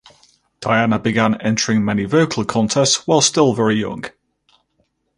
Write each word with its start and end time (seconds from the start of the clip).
Diana 0.61 0.97
began 0.97 1.39
entering 1.43 1.85
many 1.85 2.05
vocal 2.05 2.43
contests 2.43 3.05
while 3.05 3.21
still 3.21 3.53
very 3.53 3.75
young. 3.75 4.05